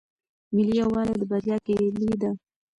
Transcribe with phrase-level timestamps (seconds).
[0.55, 2.31] ملي یووالی د بریا کیلي ده.